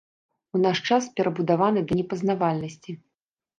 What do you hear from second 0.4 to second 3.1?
У наш час перабудаваны да непазнавальнасці.